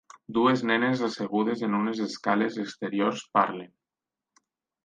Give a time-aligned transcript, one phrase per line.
[0.35, 3.73] Dues nenes assegudes en unes escales exteriors parlen.